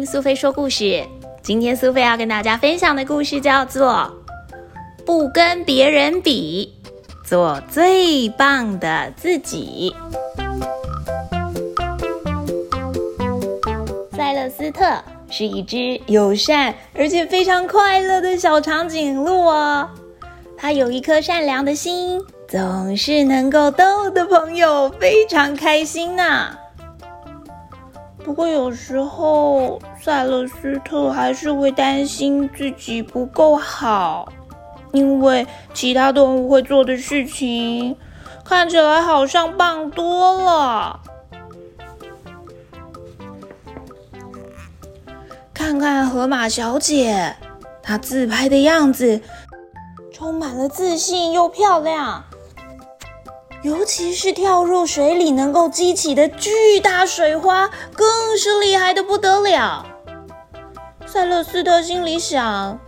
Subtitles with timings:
[0.00, 1.06] 听苏菲说故事。
[1.42, 4.10] 今天苏菲要跟大家分享的故事叫做
[5.04, 6.72] 《不跟别人比，
[7.22, 9.94] 做最棒的自己》。
[14.16, 19.86] 塞勒斯特是一只友善而且非常快乐的小长颈鹿哦。
[20.56, 26.56] 它有一颗善良的心，总是能够逗得朋友非常开心呢。
[28.30, 34.32] 不过有时候，塞勒斯特还是会担心自己不够好，
[34.92, 35.44] 因为
[35.74, 37.96] 其他动物会做的事情
[38.44, 41.00] 看起来好像棒多了。
[45.52, 47.34] 看看河马小姐，
[47.82, 49.20] 她自拍的样子
[50.12, 52.22] 充满了自信又漂亮。
[53.62, 59.84] 尤其是跳入水里能够激起的巨大水花，更是厉害的不得了。
[61.06, 62.78] 塞勒斯特心里想，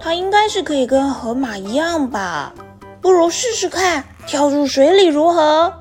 [0.00, 2.52] 他应该是可以跟河马一样吧？
[3.00, 5.72] 不如试试看跳入水里如何？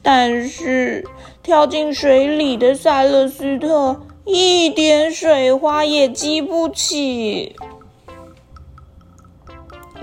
[0.00, 1.04] 但是
[1.42, 7.56] 跳进水里的塞勒斯特一点水花也激不起，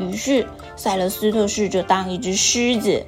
[0.10, 0.48] 于是。
[0.76, 3.06] 塞勒斯特试着当一只狮子，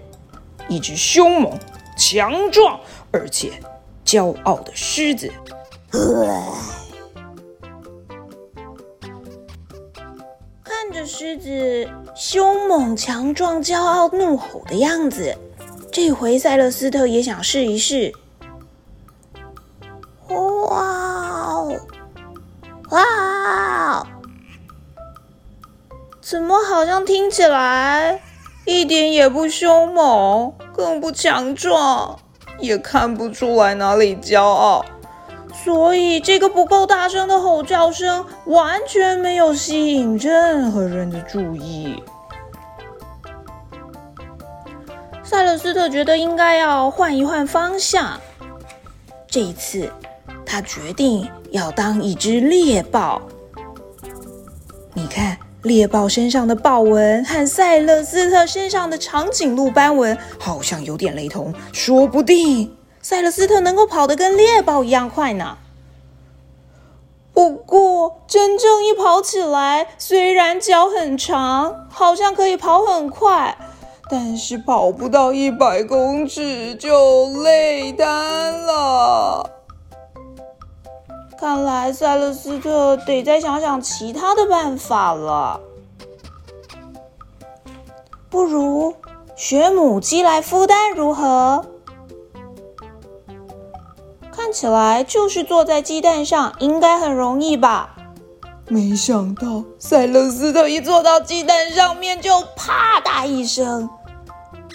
[0.70, 1.52] 一只凶猛、
[1.98, 2.80] 强壮
[3.12, 3.52] 而且
[4.06, 5.32] 骄傲的狮子。
[10.64, 15.36] 看着狮子凶猛、强壮、骄傲、怒吼的样子，
[15.92, 18.14] 这回塞勒斯特也想试一试。
[26.28, 28.20] 怎么好像听起来
[28.66, 32.18] 一点也不凶猛，更不强壮，
[32.58, 34.84] 也看不出来哪里骄傲？
[35.64, 42.02] 所以这个不够大声的吼叫声完全没有吸引任何人的注意。
[45.24, 48.20] 塞勒斯特觉得应该要换一换方向，
[49.28, 49.88] 这一次
[50.44, 53.22] 他决定要当一只猎豹。
[54.96, 55.38] 你看。
[55.66, 65.58] 猎豹身上的豹纹和塞勒斯特身上的长颈鹿斑纹好像有点雷同，说不定塞勒斯特能够跑得跟猎豹一样快呢。
[67.34, 73.58] 不过，真正一跑起来，虽然脚很长，好像可以跑很快，
[74.10, 79.55] 但是跑不到一百公尺就累瘫了。
[81.40, 85.60] 看来塞勒斯特得再想想其他的办法了。
[88.30, 88.96] 不如
[89.36, 91.66] 学母鸡来孵蛋如何？
[94.32, 97.96] 看起来就是坐在鸡蛋上，应该很容易吧？
[98.68, 103.90] 没想到塞勒斯特一坐到鸡蛋上面，就啪嗒一声，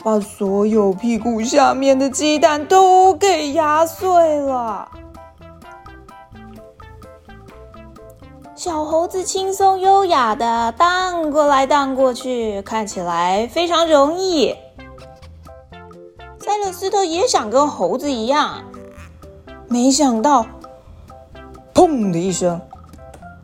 [0.04, 4.88] 把所有屁股下面的鸡蛋都给压碎了。
[8.56, 14.54] 小猴子轻松优雅的荡过来荡过去，看起来非常容易。
[16.38, 18.64] 塞勒斯特也想跟猴子一样，
[19.68, 20.44] 没想到，
[21.72, 22.60] 砰的一声，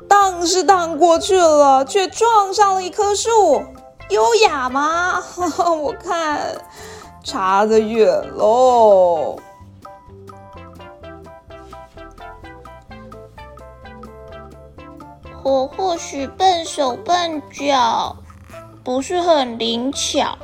[0.07, 3.63] 荡是荡过去了，却撞上了一棵树。
[4.11, 5.23] 优雅吗？
[5.81, 6.61] 我看
[7.25, 8.07] 差得远
[8.37, 9.37] 喽。
[15.47, 18.17] 我或许笨手笨脚，
[18.83, 20.37] 不是很灵巧。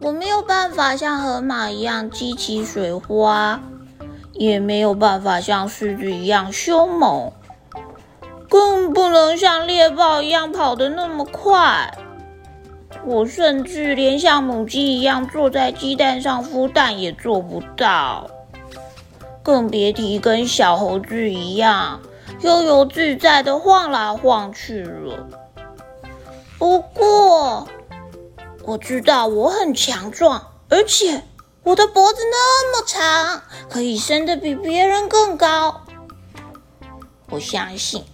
[0.00, 3.60] 我没有办法像河马一样激起水花，
[4.32, 7.32] 也没有办法像狮子一样凶猛，
[8.48, 11.92] 更不能像猎豹一样跑得那么快。
[13.04, 18.30] 我甚至连像母鸡一样坐在鸡蛋上孵蛋也做不到，
[19.42, 22.00] 更别提跟小猴子一样。
[22.42, 25.28] 悠游自在的晃来晃去了。
[26.58, 27.68] 不过，
[28.64, 31.22] 我知道我很强壮，而且
[31.62, 35.82] 我的脖子那么长，可以伸得比别人更高。
[37.30, 38.04] 我相信，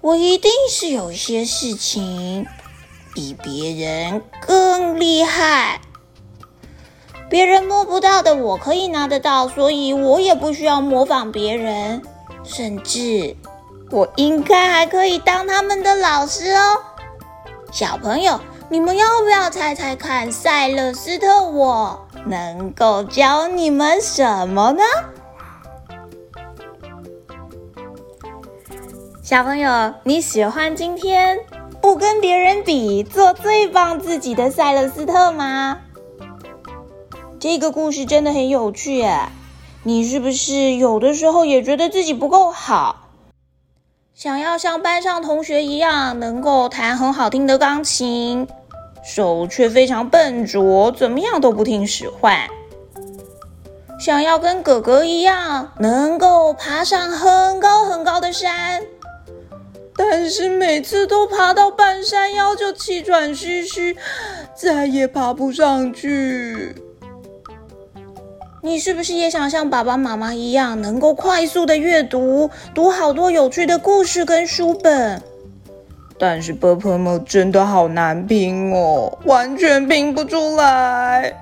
[0.00, 2.46] 我一定是有些事情
[3.14, 5.80] 比别人更厉害。
[7.28, 12.02] 别人摸不到的，我可以拿得到，所以我也不需要模仿别人，
[12.44, 13.36] 甚至。
[13.92, 16.80] 我应该还可以当他们的老师哦，
[17.70, 18.40] 小朋友，
[18.70, 24.82] 你们要不要猜猜看，塞勒斯特我能够教你们什么呢？
[29.22, 31.40] 小朋友，你喜欢今天
[31.82, 35.80] 不跟别人比，做最棒自己的塞勒斯特吗？
[37.38, 39.28] 这个故事真的很有趣耶！
[39.82, 43.01] 你是不是有的时候也觉得自己不够好，
[44.14, 48.46] 想要像班上同学一样，能够弹很好听的钢琴，
[49.02, 52.38] 手却非常笨拙，怎么样都不听使唤？
[53.98, 58.82] 想要跟哥哥一样，能够爬上很高很高的山？
[59.96, 63.96] 但是每次都爬到半山腰就气喘吁吁，
[64.54, 66.74] 再也爬不上去。
[68.64, 75.20] 你是不是也想像爸爸妈妈一样，能够快速的阅读，读好多有趣的故事跟书本？
[76.16, 81.34] 但是 b u r m 真的好难拼哦，完全拼不出来。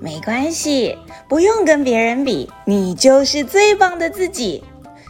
[0.00, 0.96] 没关系，
[1.28, 4.64] 不用跟别人比，你就是最棒的自己。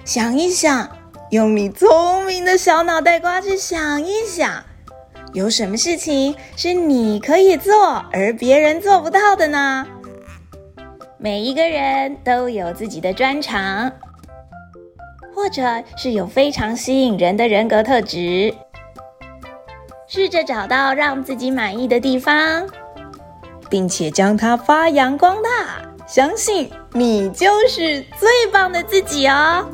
[0.05, 0.89] 想一想。
[1.31, 4.65] 用你聪明的小脑袋瓜去想一想，
[5.33, 9.87] 有什么事情是你可以做而别人做不到的呢？
[11.23, 13.93] 每一个人都有自己的专长，
[15.35, 15.63] 或者
[15.95, 18.55] 是有非常吸引人的人格特质。
[20.07, 22.67] 试着找到让自己满意的地方，
[23.69, 25.83] 并且将它发扬光大。
[26.07, 29.65] 相信你就是最棒的自己哦！